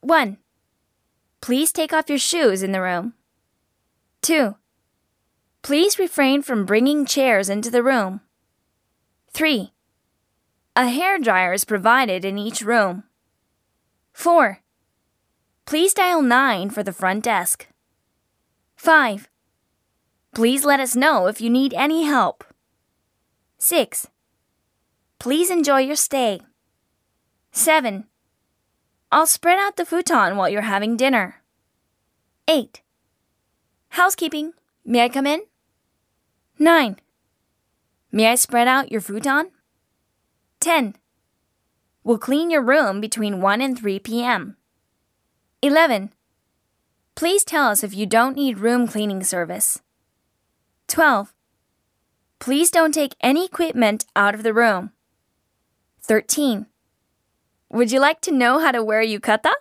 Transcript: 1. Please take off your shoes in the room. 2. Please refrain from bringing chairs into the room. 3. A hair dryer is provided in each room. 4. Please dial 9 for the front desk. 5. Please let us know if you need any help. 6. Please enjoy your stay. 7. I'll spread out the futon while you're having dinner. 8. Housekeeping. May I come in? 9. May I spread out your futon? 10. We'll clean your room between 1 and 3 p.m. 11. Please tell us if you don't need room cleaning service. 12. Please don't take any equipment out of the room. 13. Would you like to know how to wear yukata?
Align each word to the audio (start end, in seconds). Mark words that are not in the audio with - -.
1. 0.00 0.38
Please 1.40 1.72
take 1.72 1.92
off 1.92 2.08
your 2.08 2.18
shoes 2.18 2.62
in 2.62 2.72
the 2.72 2.80
room. 2.80 3.14
2. 4.22 4.56
Please 5.62 5.98
refrain 5.98 6.42
from 6.42 6.64
bringing 6.64 7.04
chairs 7.04 7.48
into 7.48 7.70
the 7.70 7.82
room. 7.82 8.20
3. 9.32 9.72
A 10.76 10.88
hair 10.88 11.18
dryer 11.18 11.52
is 11.52 11.64
provided 11.64 12.24
in 12.24 12.38
each 12.38 12.62
room. 12.62 13.04
4. 14.12 14.60
Please 15.66 15.92
dial 15.92 16.22
9 16.22 16.70
for 16.70 16.82
the 16.82 16.92
front 16.92 17.24
desk. 17.24 17.66
5. 18.76 19.28
Please 20.34 20.64
let 20.64 20.80
us 20.80 20.94
know 20.94 21.26
if 21.26 21.40
you 21.40 21.50
need 21.50 21.74
any 21.74 22.04
help. 22.04 22.44
6. 23.58 24.06
Please 25.18 25.50
enjoy 25.50 25.80
your 25.80 25.96
stay. 25.96 26.40
7. 27.50 28.04
I'll 29.10 29.26
spread 29.26 29.58
out 29.58 29.76
the 29.76 29.86
futon 29.86 30.36
while 30.36 30.48
you're 30.48 30.62
having 30.62 30.96
dinner. 30.96 31.42
8. 32.46 32.82
Housekeeping. 33.90 34.52
May 34.84 35.04
I 35.04 35.08
come 35.08 35.26
in? 35.26 35.42
9. 36.58 36.98
May 38.12 38.26
I 38.28 38.34
spread 38.34 38.68
out 38.68 38.92
your 38.92 39.00
futon? 39.00 39.50
10. 40.60 40.96
We'll 42.04 42.18
clean 42.18 42.50
your 42.50 42.62
room 42.62 43.00
between 43.00 43.40
1 43.40 43.60
and 43.60 43.78
3 43.78 43.98
p.m. 44.00 44.56
11. 45.62 46.12
Please 47.14 47.44
tell 47.44 47.68
us 47.68 47.82
if 47.82 47.94
you 47.94 48.06
don't 48.06 48.36
need 48.36 48.58
room 48.58 48.86
cleaning 48.86 49.24
service. 49.24 49.80
12. 50.86 51.34
Please 52.38 52.70
don't 52.70 52.92
take 52.92 53.14
any 53.20 53.44
equipment 53.44 54.06
out 54.14 54.34
of 54.34 54.42
the 54.42 54.54
room. 54.54 54.92
13. 56.02 56.66
Would 57.70 57.92
you 57.92 58.00
like 58.00 58.22
to 58.22 58.32
know 58.32 58.58
how 58.58 58.72
to 58.72 58.82
wear 58.82 59.02
yukata? 59.04 59.52